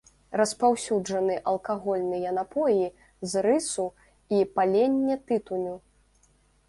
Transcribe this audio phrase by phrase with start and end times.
[0.39, 2.85] Распаўсюджаны алкагольныя напоі
[3.33, 3.85] з рысу
[4.39, 5.75] і паленне тытуню.